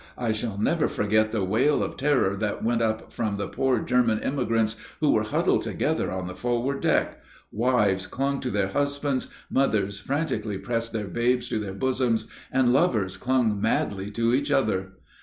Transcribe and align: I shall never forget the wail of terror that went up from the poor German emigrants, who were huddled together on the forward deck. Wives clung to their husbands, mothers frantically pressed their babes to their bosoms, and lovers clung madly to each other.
I 0.17 0.31
shall 0.31 0.57
never 0.57 0.87
forget 0.87 1.31
the 1.31 1.43
wail 1.43 1.83
of 1.83 1.95
terror 1.95 2.35
that 2.37 2.63
went 2.63 2.81
up 2.81 3.11
from 3.13 3.35
the 3.35 3.47
poor 3.47 3.77
German 3.81 4.19
emigrants, 4.21 4.75
who 4.99 5.11
were 5.11 5.21
huddled 5.21 5.61
together 5.61 6.11
on 6.11 6.25
the 6.25 6.33
forward 6.33 6.81
deck. 6.81 7.21
Wives 7.51 8.07
clung 8.07 8.39
to 8.39 8.49
their 8.49 8.69
husbands, 8.69 9.27
mothers 9.51 9.99
frantically 9.99 10.57
pressed 10.57 10.91
their 10.91 11.07
babes 11.07 11.49
to 11.49 11.59
their 11.59 11.75
bosoms, 11.75 12.25
and 12.51 12.73
lovers 12.73 13.15
clung 13.15 13.61
madly 13.61 14.09
to 14.09 14.33
each 14.33 14.49
other. 14.49 14.93